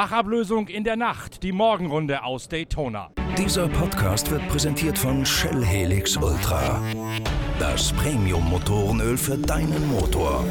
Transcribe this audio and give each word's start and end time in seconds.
Wachablösung 0.00 0.68
in 0.68 0.82
der 0.82 0.96
Nacht, 0.96 1.42
die 1.42 1.52
Morgenrunde 1.52 2.24
aus 2.24 2.48
Daytona. 2.48 3.10
Dieser 3.36 3.68
Podcast 3.68 4.30
wird 4.30 4.48
präsentiert 4.48 4.96
von 4.96 5.26
Shell 5.26 5.62
Helix 5.62 6.16
Ultra. 6.16 6.80
Das 7.58 7.92
Premium-Motorenöl 7.92 9.18
für 9.18 9.36
deinen 9.36 9.88
Motor. 9.88 10.42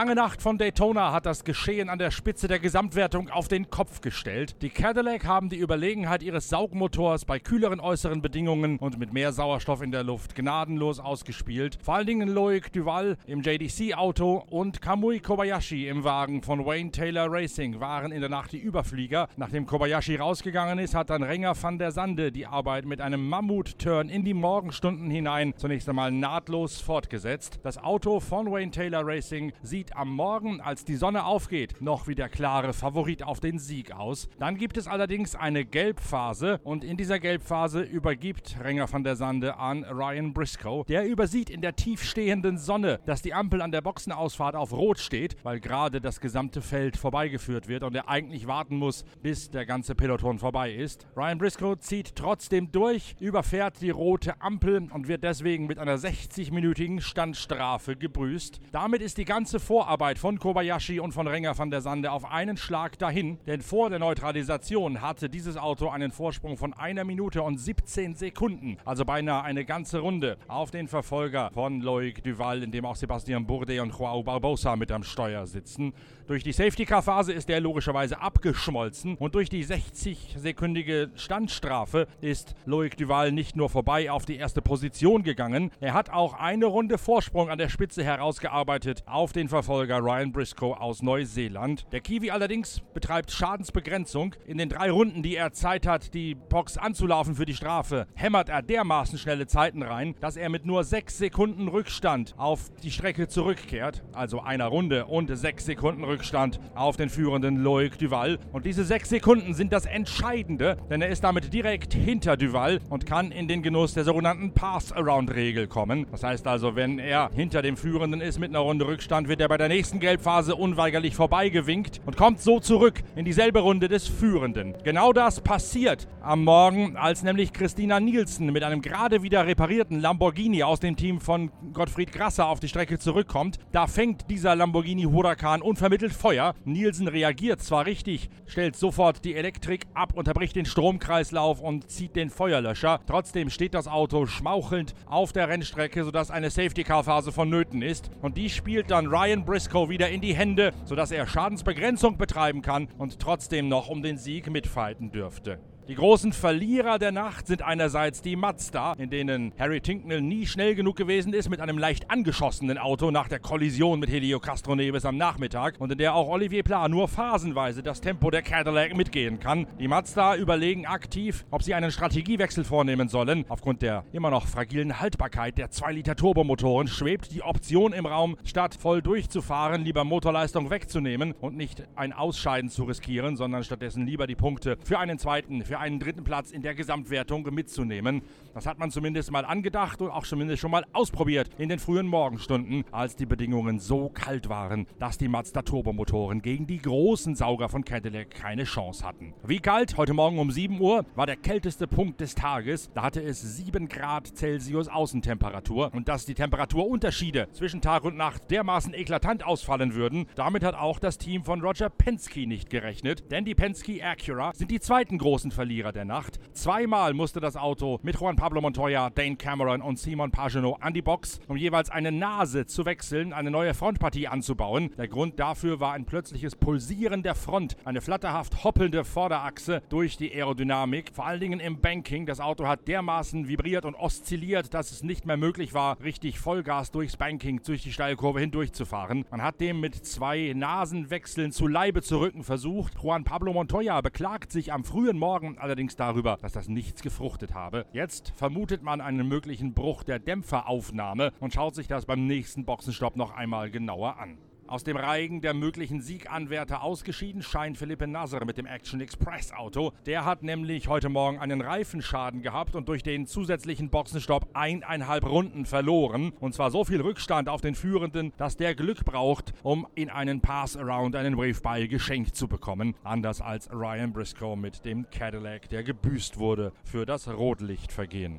Lange 0.00 0.14
Nacht 0.14 0.40
von 0.40 0.56
Daytona 0.56 1.12
hat 1.12 1.26
das 1.26 1.44
Geschehen 1.44 1.90
an 1.90 1.98
der 1.98 2.10
Spitze 2.10 2.48
der 2.48 2.58
Gesamtwertung 2.58 3.28
auf 3.28 3.48
den 3.48 3.68
Kopf 3.68 4.00
gestellt. 4.00 4.56
Die 4.62 4.70
Cadillac 4.70 5.26
haben 5.26 5.50
die 5.50 5.58
Überlegenheit 5.58 6.22
ihres 6.22 6.48
Saugmotors 6.48 7.26
bei 7.26 7.38
kühleren 7.38 7.80
äußeren 7.80 8.22
Bedingungen 8.22 8.78
und 8.78 8.98
mit 8.98 9.12
mehr 9.12 9.30
Sauerstoff 9.32 9.82
in 9.82 9.92
der 9.92 10.02
Luft 10.02 10.34
gnadenlos 10.34 11.00
ausgespielt. 11.00 11.76
Vor 11.82 11.96
allen 11.96 12.06
Dingen 12.06 12.30
Loic 12.30 12.72
Duval 12.72 13.18
im 13.26 13.42
JDC-Auto 13.42 14.42
und 14.48 14.80
Kamui 14.80 15.20
Kobayashi 15.20 15.86
im 15.86 16.02
Wagen 16.02 16.40
von 16.40 16.64
Wayne 16.64 16.92
Taylor 16.92 17.30
Racing 17.30 17.78
waren 17.78 18.10
in 18.10 18.22
der 18.22 18.30
Nacht 18.30 18.52
die 18.52 18.58
Überflieger. 18.58 19.28
Nachdem 19.36 19.66
Kobayashi 19.66 20.16
rausgegangen 20.16 20.78
ist, 20.78 20.94
hat 20.94 21.10
dann 21.10 21.22
Renger 21.22 21.54
van 21.62 21.78
der 21.78 21.92
Sande 21.92 22.32
die 22.32 22.46
Arbeit 22.46 22.86
mit 22.86 23.02
einem 23.02 23.28
Mammut-Turn 23.28 24.08
in 24.08 24.24
die 24.24 24.32
Morgenstunden 24.32 25.10
hinein 25.10 25.52
zunächst 25.58 25.90
einmal 25.90 26.10
nahtlos 26.10 26.80
fortgesetzt. 26.80 27.60
Das 27.62 27.76
Auto 27.76 28.18
von 28.20 28.50
Wayne 28.50 28.70
Taylor 28.70 29.06
Racing 29.06 29.52
sieht 29.62 29.89
am 29.96 30.14
Morgen, 30.14 30.60
als 30.60 30.84
die 30.84 30.96
Sonne 30.96 31.24
aufgeht, 31.24 31.80
noch 31.80 32.08
wie 32.08 32.14
der 32.14 32.28
klare 32.28 32.72
Favorit 32.72 33.22
auf 33.22 33.40
den 33.40 33.58
Sieg 33.58 33.92
aus. 33.92 34.28
Dann 34.38 34.56
gibt 34.56 34.76
es 34.76 34.88
allerdings 34.88 35.34
eine 35.34 35.64
Gelbphase 35.64 36.60
und 36.64 36.84
in 36.84 36.96
dieser 36.96 37.18
Gelbphase 37.18 37.82
übergibt 37.82 38.56
Renger 38.62 38.92
van 38.92 39.04
der 39.04 39.16
Sande 39.16 39.56
an 39.56 39.84
Ryan 39.84 40.32
Briscoe. 40.32 40.84
Der 40.88 41.06
übersieht 41.06 41.50
in 41.50 41.60
der 41.60 41.76
tiefstehenden 41.76 42.58
Sonne, 42.58 43.00
dass 43.06 43.22
die 43.22 43.34
Ampel 43.34 43.62
an 43.62 43.72
der 43.72 43.80
Boxenausfahrt 43.80 44.56
auf 44.56 44.72
Rot 44.72 44.98
steht, 44.98 45.36
weil 45.42 45.60
gerade 45.60 46.00
das 46.00 46.20
gesamte 46.20 46.62
Feld 46.62 46.96
vorbeigeführt 46.96 47.68
wird 47.68 47.84
und 47.84 47.94
er 47.94 48.08
eigentlich 48.08 48.46
warten 48.46 48.76
muss, 48.76 49.04
bis 49.22 49.50
der 49.50 49.66
ganze 49.66 49.94
Peloton 49.94 50.38
vorbei 50.38 50.72
ist. 50.72 51.06
Ryan 51.16 51.38
Briscoe 51.38 51.76
zieht 51.78 52.16
trotzdem 52.16 52.72
durch, 52.72 53.16
überfährt 53.20 53.80
die 53.80 53.90
rote 53.90 54.40
Ampel 54.40 54.88
und 54.92 55.08
wird 55.08 55.24
deswegen 55.24 55.66
mit 55.66 55.78
einer 55.78 55.96
60-minütigen 55.96 57.00
Standstrafe 57.00 57.96
gebrüßt. 57.96 58.60
Damit 58.72 59.02
ist 59.02 59.18
die 59.18 59.24
ganze 59.24 59.58
Vorarbeit 59.70 60.18
von 60.18 60.40
Kobayashi 60.40 60.98
und 60.98 61.12
von 61.12 61.28
Renger 61.28 61.56
van 61.56 61.70
der 61.70 61.80
Sande 61.80 62.10
auf 62.10 62.28
einen 62.28 62.56
Schlag 62.56 62.98
dahin, 62.98 63.38
denn 63.46 63.60
vor 63.60 63.88
der 63.88 64.00
Neutralisation 64.00 65.00
hatte 65.00 65.30
dieses 65.30 65.56
Auto 65.56 65.90
einen 65.90 66.10
Vorsprung 66.10 66.56
von 66.56 66.72
einer 66.72 67.04
Minute 67.04 67.40
und 67.42 67.56
17 67.56 68.16
Sekunden, 68.16 68.78
also 68.84 69.04
beinahe 69.04 69.44
eine 69.44 69.64
ganze 69.64 70.00
Runde, 70.00 70.38
auf 70.48 70.72
den 70.72 70.88
Verfolger 70.88 71.52
von 71.54 71.82
Loic 71.82 72.20
Duval, 72.24 72.64
in 72.64 72.72
dem 72.72 72.84
auch 72.84 72.96
Sebastian 72.96 73.46
Bourdais 73.46 73.78
und 73.78 73.96
Joao 73.96 74.24
Barbosa 74.24 74.74
mit 74.74 74.90
am 74.90 75.04
Steuer 75.04 75.46
sitzen. 75.46 75.92
Durch 76.26 76.42
die 76.42 76.52
Safety-Car-Phase 76.52 77.32
ist 77.32 77.48
der 77.48 77.60
logischerweise 77.60 78.20
abgeschmolzen 78.20 79.14
und 79.18 79.36
durch 79.36 79.50
die 79.50 79.64
60-sekündige 79.64 81.10
Standstrafe 81.14 82.08
ist 82.20 82.56
Loic 82.66 82.96
Duval 82.96 83.30
nicht 83.30 83.54
nur 83.54 83.68
vorbei 83.68 84.10
auf 84.10 84.24
die 84.24 84.36
erste 84.36 84.62
Position 84.62 85.22
gegangen, 85.22 85.70
er 85.78 85.94
hat 85.94 86.10
auch 86.10 86.34
eine 86.34 86.66
Runde 86.66 86.98
Vorsprung 86.98 87.50
an 87.50 87.58
der 87.58 87.68
Spitze 87.68 88.02
herausgearbeitet 88.02 89.04
auf 89.06 89.32
den 89.32 89.48
Verfolger 89.48 89.59
Ryan 89.68 90.32
Briscoe 90.32 90.74
aus 90.74 91.02
Neuseeland. 91.02 91.86
Der 91.92 92.00
Kiwi 92.00 92.30
allerdings 92.30 92.80
betreibt 92.94 93.30
Schadensbegrenzung. 93.30 94.34
In 94.46 94.58
den 94.58 94.68
drei 94.68 94.90
Runden, 94.90 95.22
die 95.22 95.36
er 95.36 95.52
Zeit 95.52 95.86
hat, 95.86 96.14
die 96.14 96.34
Box 96.34 96.76
anzulaufen 96.78 97.34
für 97.34 97.46
die 97.46 97.54
Strafe, 97.54 98.06
hämmert 98.14 98.48
er 98.48 98.62
dermaßen 98.62 99.18
schnelle 99.18 99.46
Zeiten 99.46 99.82
rein, 99.82 100.14
dass 100.20 100.36
er 100.36 100.48
mit 100.48 100.66
nur 100.66 100.84
sechs 100.84 101.18
Sekunden 101.18 101.68
Rückstand 101.68 102.34
auf 102.36 102.70
die 102.82 102.90
Strecke 102.90 103.28
zurückkehrt. 103.28 104.02
Also 104.12 104.40
einer 104.40 104.66
Runde 104.66 105.06
und 105.06 105.36
sechs 105.36 105.66
Sekunden 105.66 106.04
Rückstand 106.04 106.58
auf 106.74 106.96
den 106.96 107.10
führenden 107.10 107.56
Loic 107.56 107.98
Duval. 107.98 108.38
Und 108.52 108.64
diese 108.64 108.84
sechs 108.84 109.08
Sekunden 109.10 109.54
sind 109.54 109.72
das 109.72 109.86
Entscheidende, 109.86 110.76
denn 110.88 111.02
er 111.02 111.08
ist 111.08 111.22
damit 111.22 111.52
direkt 111.52 111.94
hinter 111.94 112.36
Duval 112.36 112.80
und 112.88 113.04
kann 113.06 113.30
in 113.30 113.48
den 113.48 113.62
Genuss 113.62 113.94
der 113.94 114.04
sogenannten 114.04 114.52
Pass-Around-Regel 114.52 115.66
kommen. 115.66 116.06
Das 116.10 116.22
heißt 116.22 116.46
also, 116.46 116.76
wenn 116.76 116.98
er 116.98 117.30
hinter 117.34 117.62
dem 117.62 117.76
Führenden 117.76 118.20
ist 118.20 118.38
mit 118.38 118.50
einer 118.50 118.60
Runde 118.60 118.86
Rückstand, 118.86 119.28
wird 119.28 119.40
er 119.40 119.48
bei 119.50 119.56
der 119.56 119.68
nächsten 119.68 119.98
Gelbphase 119.98 120.54
unweigerlich 120.54 121.16
vorbeigewinkt 121.16 122.00
und 122.06 122.16
kommt 122.16 122.40
so 122.40 122.60
zurück 122.60 123.02
in 123.16 123.24
dieselbe 123.24 123.58
Runde 123.58 123.88
des 123.88 124.06
Führenden. 124.06 124.74
Genau 124.84 125.12
das 125.12 125.40
passiert 125.40 126.06
am 126.22 126.44
Morgen, 126.44 126.96
als 126.96 127.24
nämlich 127.24 127.52
Christina 127.52 127.98
Nielsen 127.98 128.52
mit 128.52 128.62
einem 128.62 128.80
gerade 128.80 129.24
wieder 129.24 129.48
reparierten 129.48 129.98
Lamborghini 129.98 130.62
aus 130.62 130.78
dem 130.78 130.94
Team 130.94 131.20
von 131.20 131.50
Gottfried 131.72 132.12
Grasser 132.12 132.46
auf 132.46 132.60
die 132.60 132.68
Strecke 132.68 133.00
zurückkommt. 133.00 133.58
Da 133.72 133.88
fängt 133.88 134.30
dieser 134.30 134.54
Lamborghini 134.54 135.02
Huracan 135.02 135.62
unvermittelt 135.62 136.12
Feuer. 136.12 136.54
Nielsen 136.64 137.08
reagiert 137.08 137.60
zwar 137.60 137.86
richtig, 137.86 138.30
stellt 138.46 138.76
sofort 138.76 139.24
die 139.24 139.34
Elektrik 139.34 139.86
ab, 139.94 140.12
unterbricht 140.14 140.54
den 140.54 140.64
Stromkreislauf 140.64 141.60
und 141.60 141.90
zieht 141.90 142.14
den 142.14 142.30
Feuerlöscher. 142.30 143.00
Trotzdem 143.08 143.50
steht 143.50 143.74
das 143.74 143.88
Auto 143.88 144.26
schmauchelnd 144.26 144.94
auf 145.06 145.32
der 145.32 145.48
Rennstrecke, 145.48 146.04
sodass 146.04 146.30
eine 146.30 146.50
Safety-Car-Phase 146.50 147.32
vonnöten 147.32 147.82
ist. 147.82 148.12
Und 148.22 148.36
die 148.36 148.48
spielt 148.48 148.92
dann 148.92 149.08
Ryan 149.08 149.39
Briscoe 149.44 149.88
wieder 149.88 150.08
in 150.08 150.20
die 150.20 150.34
Hände, 150.34 150.72
sodass 150.84 151.10
er 151.10 151.26
Schadensbegrenzung 151.26 152.16
betreiben 152.16 152.62
kann 152.62 152.88
und 152.98 153.18
trotzdem 153.18 153.68
noch 153.68 153.88
um 153.88 154.02
den 154.02 154.16
Sieg 154.16 154.50
mitfighten 154.50 155.12
dürfte. 155.12 155.58
Die 155.90 155.96
großen 155.96 156.32
Verlierer 156.32 157.00
der 157.00 157.10
Nacht 157.10 157.48
sind 157.48 157.62
einerseits 157.62 158.22
die 158.22 158.36
Mazda, 158.36 158.92
in 158.92 159.10
denen 159.10 159.52
Harry 159.58 159.80
Tinknell 159.80 160.20
nie 160.20 160.46
schnell 160.46 160.76
genug 160.76 160.94
gewesen 160.94 161.32
ist 161.32 161.50
mit 161.50 161.60
einem 161.60 161.78
leicht 161.78 162.12
angeschossenen 162.12 162.78
Auto 162.78 163.10
nach 163.10 163.26
der 163.26 163.40
Kollision 163.40 163.98
mit 163.98 164.08
Helio 164.08 164.38
Castroneves 164.38 165.04
am 165.04 165.16
Nachmittag 165.16 165.80
und 165.80 165.90
in 165.90 165.98
der 165.98 166.14
auch 166.14 166.28
Olivier 166.28 166.62
Pla 166.62 166.88
nur 166.88 167.08
phasenweise 167.08 167.82
das 167.82 168.00
Tempo 168.00 168.30
der 168.30 168.42
Cadillac 168.42 168.94
mitgehen 168.94 169.40
kann. 169.40 169.66
Die 169.80 169.88
Mazda 169.88 170.36
überlegen 170.36 170.86
aktiv, 170.86 171.44
ob 171.50 171.64
sie 171.64 171.74
einen 171.74 171.90
Strategiewechsel 171.90 172.62
vornehmen 172.62 173.08
sollen. 173.08 173.44
Aufgrund 173.48 173.82
der 173.82 174.04
immer 174.12 174.30
noch 174.30 174.46
fragilen 174.46 175.00
Haltbarkeit 175.00 175.58
der 175.58 175.72
2-Liter 175.72 176.14
Turbomotoren 176.14 176.86
schwebt 176.86 177.32
die 177.32 177.42
Option 177.42 177.92
im 177.92 178.06
Raum, 178.06 178.36
statt 178.44 178.76
voll 178.80 179.02
durchzufahren, 179.02 179.82
lieber 179.82 180.04
Motorleistung 180.04 180.70
wegzunehmen 180.70 181.32
und 181.40 181.56
nicht 181.56 181.82
ein 181.96 182.12
Ausscheiden 182.12 182.70
zu 182.70 182.84
riskieren, 182.84 183.34
sondern 183.34 183.64
stattdessen 183.64 184.06
lieber 184.06 184.28
die 184.28 184.36
Punkte 184.36 184.78
für 184.84 185.00
einen 185.00 185.18
zweiten, 185.18 185.64
für 185.64 185.79
einen 185.80 185.98
dritten 185.98 186.22
Platz 186.22 186.52
in 186.52 186.62
der 186.62 186.74
Gesamtwertung 186.74 187.42
mitzunehmen. 187.52 188.22
Das 188.54 188.66
hat 188.66 188.78
man 188.78 188.90
zumindest 188.90 189.30
mal 189.30 189.44
angedacht 189.44 190.00
und 190.02 190.10
auch 190.10 190.26
zumindest 190.26 190.60
schon 190.60 190.70
mal 190.70 190.84
ausprobiert 190.92 191.48
in 191.58 191.68
den 191.68 191.78
frühen 191.78 192.06
Morgenstunden, 192.06 192.84
als 192.92 193.16
die 193.16 193.26
Bedingungen 193.26 193.80
so 193.80 194.10
kalt 194.10 194.48
waren, 194.48 194.86
dass 194.98 195.18
die 195.18 195.28
Mazda 195.28 195.62
Turbomotoren 195.62 196.42
gegen 196.42 196.66
die 196.66 196.78
großen 196.78 197.34
Sauger 197.34 197.68
von 197.68 197.84
Cadillac 197.84 198.30
keine 198.30 198.64
Chance 198.64 199.04
hatten. 199.04 199.32
Wie 199.44 199.60
kalt? 199.60 199.96
Heute 199.96 200.14
Morgen 200.14 200.38
um 200.38 200.50
7 200.50 200.80
Uhr 200.80 201.06
war 201.14 201.26
der 201.26 201.36
kälteste 201.36 201.86
Punkt 201.86 202.20
des 202.20 202.34
Tages. 202.34 202.90
Da 202.92 203.02
hatte 203.02 203.22
es 203.22 203.40
7 203.40 203.88
Grad 203.88 204.36
Celsius 204.36 204.88
Außentemperatur 204.88 205.92
und 205.94 206.08
dass 206.08 206.26
die 206.26 206.34
Temperaturunterschiede 206.34 207.48
zwischen 207.52 207.80
Tag 207.80 208.04
und 208.04 208.16
Nacht 208.16 208.50
dermaßen 208.50 208.92
eklatant 208.94 209.44
ausfallen 209.44 209.94
würden, 209.94 210.26
damit 210.34 210.62
hat 210.62 210.74
auch 210.74 210.98
das 210.98 211.18
Team 211.18 211.44
von 211.44 211.62
Roger 211.62 211.88
Penske 211.88 212.46
nicht 212.46 212.68
gerechnet, 212.68 213.30
denn 213.30 213.44
die 213.44 213.54
Penske 213.54 214.04
Acura 214.04 214.52
sind 214.54 214.70
die 214.70 214.80
zweiten 214.80 215.18
großen 215.18 215.50
Verlierer 215.60 215.92
der 215.92 216.06
Nacht. 216.06 216.40
Zweimal 216.54 217.12
musste 217.12 217.38
das 217.38 217.54
Auto 217.54 218.00
mit 218.02 218.18
Juan 218.18 218.34
Pablo 218.34 218.62
Montoya, 218.62 219.10
Dane 219.10 219.36
Cameron 219.36 219.82
und 219.82 219.98
Simon 219.98 220.30
Pagenaud 220.30 220.78
an 220.80 220.94
die 220.94 221.02
Box, 221.02 221.38
um 221.48 221.56
jeweils 221.58 221.90
eine 221.90 222.12
Nase 222.12 222.64
zu 222.64 222.86
wechseln, 222.86 223.34
eine 223.34 223.50
neue 223.50 223.74
Frontpartie 223.74 224.26
anzubauen. 224.26 224.90
Der 224.96 225.06
Grund 225.06 225.38
dafür 225.38 225.78
war 225.78 225.92
ein 225.92 226.06
plötzliches 226.06 226.56
Pulsieren 226.56 227.22
der 227.22 227.34
Front, 227.34 227.76
eine 227.84 228.00
flatterhaft 228.00 228.64
hoppelnde 228.64 229.04
Vorderachse 229.04 229.82
durch 229.90 230.16
die 230.16 230.32
Aerodynamik, 230.32 231.10
vor 231.12 231.26
allen 231.26 231.40
Dingen 231.40 231.60
im 231.60 231.78
Banking. 231.78 232.24
Das 232.24 232.40
Auto 232.40 232.66
hat 232.66 232.88
dermaßen 232.88 233.46
vibriert 233.46 233.84
und 233.84 233.96
oszilliert, 233.96 234.72
dass 234.72 234.92
es 234.92 235.02
nicht 235.02 235.26
mehr 235.26 235.36
möglich 235.36 235.74
war, 235.74 236.00
richtig 236.02 236.38
Vollgas 236.38 236.90
durchs 236.90 237.18
Banking, 237.18 237.60
durch 237.62 237.82
die 237.82 237.92
Steilkurve 237.92 238.40
hindurchzufahren. 238.40 239.26
Man 239.30 239.42
hat 239.42 239.60
dem 239.60 239.80
mit 239.80 240.06
zwei 240.06 240.54
Nasenwechseln 240.56 241.52
zu 241.52 241.66
Leibe 241.66 242.00
zu 242.00 242.18
rücken 242.18 242.44
versucht. 242.44 242.94
Juan 243.02 243.24
Pablo 243.24 243.52
Montoya 243.52 244.00
beklagt 244.00 244.52
sich 244.52 244.72
am 244.72 244.84
frühen 244.84 245.18
Morgen 245.18 245.49
allerdings 245.58 245.96
darüber, 245.96 246.38
dass 246.40 246.52
das 246.52 246.68
nichts 246.68 247.02
gefruchtet 247.02 247.54
habe. 247.54 247.86
Jetzt 247.92 248.32
vermutet 248.36 248.82
man 248.82 249.00
einen 249.00 249.26
möglichen 249.26 249.74
Bruch 249.74 250.02
der 250.02 250.18
Dämpferaufnahme 250.18 251.32
und 251.40 251.52
schaut 251.54 251.74
sich 251.74 251.88
das 251.88 252.06
beim 252.06 252.26
nächsten 252.26 252.64
Boxenstopp 252.64 253.16
noch 253.16 253.32
einmal 253.32 253.70
genauer 253.70 254.18
an. 254.18 254.38
Aus 254.70 254.84
dem 254.84 254.96
Reigen 254.96 255.40
der 255.40 255.52
möglichen 255.52 256.00
Sieganwärter 256.00 256.84
ausgeschieden 256.84 257.42
scheint 257.42 257.76
Philippe 257.76 258.06
Nasser 258.06 258.44
mit 258.44 258.56
dem 258.56 258.66
Action 258.66 259.00
Express 259.00 259.52
Auto. 259.52 259.90
Der 260.06 260.24
hat 260.24 260.44
nämlich 260.44 260.86
heute 260.86 261.08
Morgen 261.08 261.40
einen 261.40 261.60
Reifenschaden 261.60 262.40
gehabt 262.40 262.76
und 262.76 262.88
durch 262.88 263.02
den 263.02 263.26
zusätzlichen 263.26 263.90
Boxenstopp 263.90 264.46
eineinhalb 264.54 265.26
Runden 265.26 265.66
verloren. 265.66 266.30
Und 266.38 266.54
zwar 266.54 266.70
so 266.70 266.84
viel 266.84 267.00
Rückstand 267.00 267.48
auf 267.48 267.60
den 267.60 267.74
Führenden, 267.74 268.32
dass 268.36 268.56
der 268.56 268.76
Glück 268.76 269.04
braucht, 269.04 269.54
um 269.64 269.88
in 269.96 270.08
einen 270.08 270.40
Pass-Around 270.40 271.16
einen 271.16 271.36
Wave-Ball 271.36 271.88
geschenkt 271.88 272.36
zu 272.36 272.46
bekommen. 272.46 272.94
Anders 273.02 273.40
als 273.40 273.68
Ryan 273.72 274.12
Briscoe 274.12 274.54
mit 274.54 274.84
dem 274.84 275.10
Cadillac, 275.10 275.68
der 275.70 275.82
gebüßt 275.82 276.38
wurde 276.38 276.72
für 276.84 277.06
das 277.06 277.26
Rotlichtvergehen. 277.26 278.38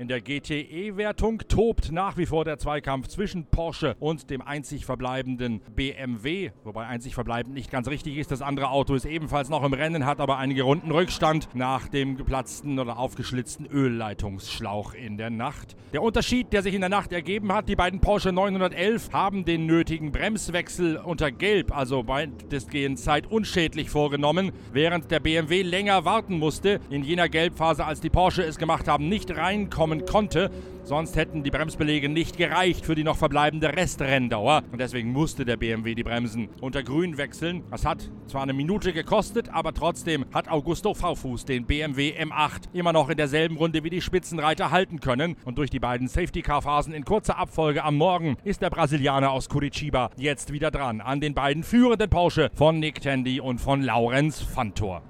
In 0.00 0.08
der 0.08 0.22
GTE-Wertung 0.22 1.42
tobt 1.46 1.92
nach 1.92 2.16
wie 2.16 2.24
vor 2.24 2.46
der 2.46 2.56
Zweikampf 2.56 3.08
zwischen 3.08 3.44
Porsche 3.44 3.96
und 4.00 4.30
dem 4.30 4.40
einzig 4.40 4.86
verbleibenden 4.86 5.60
BMW, 5.76 6.52
wobei 6.64 6.86
einzig 6.86 7.14
verbleibend 7.14 7.52
nicht 7.52 7.70
ganz 7.70 7.86
richtig 7.86 8.16
ist. 8.16 8.30
Das 8.30 8.40
andere 8.40 8.70
Auto 8.70 8.94
ist 8.94 9.04
ebenfalls 9.04 9.50
noch 9.50 9.62
im 9.62 9.74
Rennen, 9.74 10.06
hat 10.06 10.20
aber 10.20 10.38
einige 10.38 10.62
Runden 10.62 10.90
Rückstand 10.90 11.50
nach 11.52 11.86
dem 11.86 12.16
geplatzten 12.16 12.78
oder 12.78 12.98
aufgeschlitzten 12.98 13.66
Ölleitungsschlauch 13.66 14.94
in 14.94 15.18
der 15.18 15.28
Nacht. 15.28 15.76
Der 15.92 16.02
Unterschied, 16.02 16.50
der 16.54 16.62
sich 16.62 16.72
in 16.72 16.80
der 16.80 16.88
Nacht 16.88 17.12
ergeben 17.12 17.52
hat, 17.52 17.68
die 17.68 17.76
beiden 17.76 18.00
Porsche 18.00 18.32
911 18.32 19.12
haben 19.12 19.44
den 19.44 19.66
nötigen 19.66 20.12
Bremswechsel 20.12 20.96
unter 20.96 21.30
Gelb, 21.30 21.76
also 21.76 22.08
weitestgehend 22.08 22.98
zeitunschädlich 22.98 23.90
vorgenommen, 23.90 24.52
während 24.72 25.10
der 25.10 25.20
BMW 25.20 25.60
länger 25.60 26.06
warten 26.06 26.38
musste, 26.38 26.80
in 26.88 27.04
jener 27.04 27.28
Gelbphase, 27.28 27.84
als 27.84 28.00
die 28.00 28.08
Porsche 28.08 28.44
es 28.44 28.56
gemacht 28.56 28.88
haben, 28.88 29.10
nicht 29.10 29.36
reinkommen 29.36 29.89
konnte. 29.98 30.50
Sonst 30.82 31.16
hätten 31.16 31.42
die 31.42 31.50
Bremsbelege 31.50 32.08
nicht 32.08 32.36
gereicht 32.36 32.84
für 32.84 32.94
die 32.94 33.04
noch 33.04 33.16
verbleibende 33.16 33.68
Restrenndauer. 33.76 34.62
Und 34.72 34.80
deswegen 34.80 35.12
musste 35.12 35.44
der 35.44 35.56
BMW 35.56 35.94
die 35.94 36.02
Bremsen 36.02 36.48
unter 36.60 36.82
Grün 36.82 37.18
wechseln. 37.18 37.62
Das 37.70 37.84
hat 37.84 38.10
zwar 38.26 38.42
eine 38.42 38.52
Minute 38.52 38.92
gekostet, 38.92 39.50
aber 39.50 39.72
trotzdem 39.72 40.24
hat 40.32 40.48
Augusto 40.48 40.94
V-Fuß 40.94 41.44
den 41.44 41.66
BMW 41.66 42.14
M8 42.20 42.72
immer 42.72 42.92
noch 42.92 43.08
in 43.08 43.16
derselben 43.16 43.56
Runde 43.56 43.84
wie 43.84 43.90
die 43.90 44.00
Spitzenreiter 44.00 44.70
halten 44.70 45.00
können. 45.00 45.36
Und 45.44 45.58
durch 45.58 45.70
die 45.70 45.80
beiden 45.80 46.08
Safety-Car-Phasen 46.08 46.94
in 46.94 47.04
kurzer 47.04 47.38
Abfolge 47.38 47.84
am 47.84 47.96
Morgen 47.96 48.36
ist 48.44 48.62
der 48.62 48.70
Brasilianer 48.70 49.30
aus 49.30 49.48
Curitiba 49.48 50.10
jetzt 50.16 50.52
wieder 50.52 50.70
dran 50.70 51.00
an 51.00 51.20
den 51.20 51.34
beiden 51.34 51.62
führenden 51.62 52.10
Porsche 52.10 52.50
von 52.54 52.78
Nick 52.78 53.00
Tandy 53.00 53.40
und 53.40 53.60
von 53.60 53.82
Laurenz 53.82 54.40
Fantor. 54.40 55.02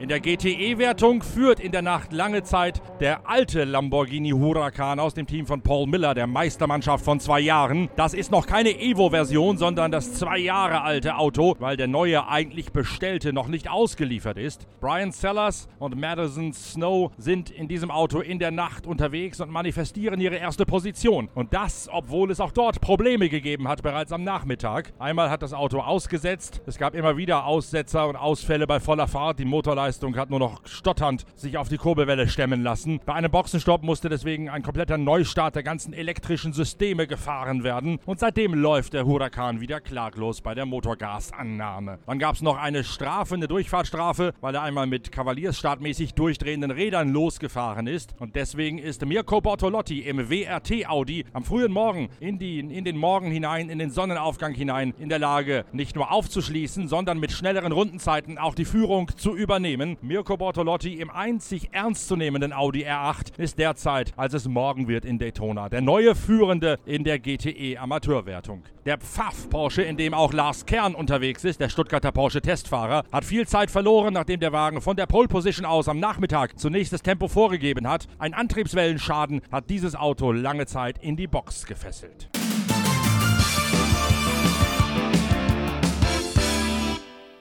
In 0.00 0.08
der 0.08 0.20
GTE-Wertung 0.20 1.24
führt 1.24 1.58
in 1.58 1.72
der 1.72 1.82
Nacht 1.82 2.12
lange 2.12 2.44
Zeit 2.44 2.80
der 3.00 3.28
alte 3.28 3.64
Lamborghini 3.64 4.30
Huracan 4.30 5.00
aus 5.00 5.14
dem 5.14 5.26
Team 5.26 5.44
von 5.44 5.60
Paul 5.60 5.88
Miller, 5.88 6.14
der 6.14 6.28
Meistermannschaft 6.28 7.04
von 7.04 7.18
zwei 7.18 7.40
Jahren. 7.40 7.88
Das 7.96 8.14
ist 8.14 8.30
noch 8.30 8.46
keine 8.46 8.80
Evo-Version, 8.80 9.58
sondern 9.58 9.90
das 9.90 10.14
zwei 10.14 10.38
Jahre 10.38 10.82
alte 10.82 11.16
Auto, 11.16 11.56
weil 11.58 11.76
der 11.76 11.88
neue 11.88 12.28
eigentlich 12.28 12.70
bestellte 12.70 13.32
noch 13.32 13.48
nicht 13.48 13.68
ausgeliefert 13.68 14.38
ist. 14.38 14.68
Brian 14.80 15.10
Sellers 15.10 15.66
und 15.80 15.96
Madison 15.96 16.52
Snow 16.52 17.10
sind 17.18 17.50
in 17.50 17.66
diesem 17.66 17.90
Auto 17.90 18.20
in 18.20 18.38
der 18.38 18.52
Nacht 18.52 18.86
unterwegs 18.86 19.40
und 19.40 19.50
manifestieren 19.50 20.20
ihre 20.20 20.36
erste 20.36 20.64
Position. 20.64 21.28
Und 21.34 21.52
das, 21.52 21.88
obwohl 21.92 22.30
es 22.30 22.38
auch 22.38 22.52
dort 22.52 22.80
Probleme 22.80 23.28
gegeben 23.28 23.66
hat, 23.66 23.82
bereits 23.82 24.12
am 24.12 24.22
Nachmittag. 24.22 24.92
Einmal 25.00 25.28
hat 25.28 25.42
das 25.42 25.52
Auto 25.52 25.80
ausgesetzt, 25.80 26.62
es 26.66 26.78
gab 26.78 26.94
immer 26.94 27.16
wieder 27.16 27.46
Aussetzer 27.46 28.06
und 28.06 28.14
Ausfälle 28.14 28.68
bei 28.68 28.78
voller 28.78 29.08
Fahrt, 29.08 29.40
die 29.40 29.44
Motorleistung 29.44 29.87
Leistung, 29.88 30.18
hat 30.18 30.28
nur 30.28 30.38
noch 30.38 30.60
stotternd 30.66 31.24
sich 31.34 31.56
auf 31.56 31.70
die 31.70 31.78
Kurbelwelle 31.78 32.28
stemmen 32.28 32.62
lassen. 32.62 33.00
Bei 33.06 33.14
einem 33.14 33.30
Boxenstopp 33.30 33.82
musste 33.82 34.10
deswegen 34.10 34.50
ein 34.50 34.62
kompletter 34.62 34.98
Neustart 34.98 35.56
der 35.56 35.62
ganzen 35.62 35.94
elektrischen 35.94 36.52
Systeme 36.52 37.06
gefahren 37.06 37.64
werden. 37.64 37.98
Und 38.04 38.20
seitdem 38.20 38.52
läuft 38.52 38.92
der 38.92 39.06
Huracan 39.06 39.62
wieder 39.62 39.80
klaglos 39.80 40.42
bei 40.42 40.54
der 40.54 40.66
Motorgasannahme. 40.66 42.00
Dann 42.06 42.18
gab 42.18 42.34
es 42.34 42.42
noch 42.42 42.58
eine 42.58 42.84
Strafe, 42.84 43.36
eine 43.36 43.48
Durchfahrtsstrafe, 43.48 44.34
weil 44.42 44.54
er 44.54 44.60
einmal 44.60 44.86
mit 44.86 45.10
kavaliersstartmäßig 45.10 46.12
durchdrehenden 46.12 46.70
Rädern 46.70 47.10
losgefahren 47.10 47.86
ist. 47.86 48.14
Und 48.18 48.36
deswegen 48.36 48.76
ist 48.76 49.06
Mirko 49.06 49.40
Bortolotti 49.40 50.00
im 50.00 50.28
WRT 50.28 50.86
Audi 50.86 51.24
am 51.32 51.44
frühen 51.44 51.72
Morgen 51.72 52.10
in, 52.20 52.38
die, 52.38 52.58
in 52.58 52.84
den 52.84 52.98
Morgen 52.98 53.30
hinein, 53.30 53.70
in 53.70 53.78
den 53.78 53.90
Sonnenaufgang 53.90 54.52
hinein 54.52 54.92
in 54.98 55.08
der 55.08 55.18
Lage, 55.18 55.64
nicht 55.72 55.96
nur 55.96 56.12
aufzuschließen, 56.12 56.88
sondern 56.88 57.18
mit 57.18 57.32
schnelleren 57.32 57.72
Rundenzeiten 57.72 58.36
auch 58.36 58.54
die 58.54 58.66
Führung 58.66 59.10
zu 59.16 59.34
übernehmen 59.34 59.77
nehmen. 59.78 59.96
Mirko 60.02 60.36
Bortolotti 60.36 60.94
im 60.94 61.10
einzig 61.10 61.68
ernstzunehmenden 61.72 62.52
Audi 62.52 62.86
R8 62.86 63.38
ist 63.38 63.58
derzeit, 63.58 64.12
als 64.16 64.34
es 64.34 64.48
morgen 64.48 64.88
wird 64.88 65.04
in 65.04 65.18
Daytona, 65.18 65.68
der 65.68 65.80
neue 65.80 66.14
Führende 66.14 66.78
in 66.84 67.04
der 67.04 67.18
GTE 67.18 67.78
Amateurwertung. 67.78 68.62
Der 68.84 68.98
Pfaff 68.98 69.48
Porsche, 69.50 69.82
in 69.82 69.96
dem 69.96 70.14
auch 70.14 70.32
Lars 70.32 70.66
Kern 70.66 70.94
unterwegs 70.94 71.44
ist, 71.44 71.60
der 71.60 71.68
Stuttgarter 71.68 72.12
Porsche 72.12 72.40
Testfahrer, 72.40 73.04
hat 73.12 73.24
viel 73.24 73.46
Zeit 73.46 73.70
verloren, 73.70 74.14
nachdem 74.14 74.40
der 74.40 74.52
Wagen 74.52 74.80
von 74.80 74.96
der 74.96 75.06
Pole 75.06 75.28
Position 75.28 75.66
aus 75.66 75.88
am 75.88 76.00
Nachmittag 76.00 76.58
zunächst 76.58 76.92
das 76.92 77.02
Tempo 77.02 77.28
vorgegeben 77.28 77.88
hat. 77.88 78.06
Ein 78.18 78.34
Antriebswellenschaden 78.34 79.42
hat 79.52 79.70
dieses 79.70 79.94
Auto 79.94 80.32
lange 80.32 80.66
Zeit 80.66 80.98
in 81.02 81.16
die 81.16 81.26
Box 81.26 81.66
gefesselt. 81.66 82.30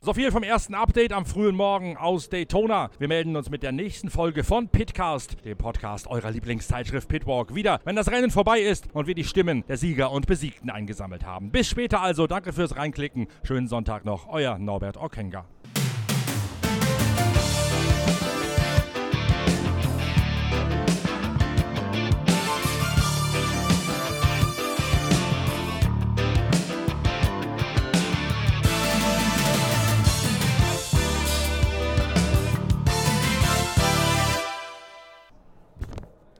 So 0.07 0.13
viel 0.13 0.31
vom 0.31 0.43
ersten 0.43 0.73
Update 0.73 1.11
am 1.11 1.25
frühen 1.25 1.53
Morgen 1.53 1.97
aus 1.97 2.29
Daytona. 2.29 2.91
Wir 2.97 3.09
melden 3.09 3.35
uns 3.35 3.49
mit 3.49 3.61
der 3.61 3.73
nächsten 3.73 4.09
Folge 4.09 4.45
von 4.45 4.69
Pitcast, 4.69 5.43
dem 5.43 5.57
Podcast 5.57 6.07
eurer 6.07 6.31
Lieblingszeitschrift 6.31 7.09
Pitwalk, 7.09 7.53
wieder, 7.53 7.81
wenn 7.83 7.97
das 7.97 8.09
Rennen 8.09 8.31
vorbei 8.31 8.61
ist 8.61 8.85
und 8.93 9.07
wir 9.07 9.15
die 9.15 9.25
Stimmen 9.25 9.65
der 9.67 9.75
Sieger 9.75 10.13
und 10.13 10.25
Besiegten 10.25 10.69
eingesammelt 10.69 11.25
haben. 11.25 11.51
Bis 11.51 11.67
später 11.67 12.01
also, 12.01 12.25
danke 12.25 12.53
fürs 12.53 12.77
Reinklicken. 12.77 13.27
Schönen 13.43 13.67
Sonntag 13.67 14.05
noch, 14.05 14.29
euer 14.29 14.57
Norbert 14.57 14.95
Okenga. 14.95 15.43